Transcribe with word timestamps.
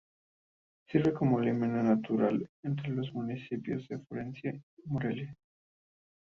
Sirve 0.87 1.13
como 1.13 1.39
límite 1.39 1.83
natural 1.83 2.49
entre 2.63 2.89
los 2.89 3.13
municipios 3.13 3.87
de 3.87 3.99
Florencia 3.99 4.51
y 4.51 4.89
Morelia. 4.89 5.37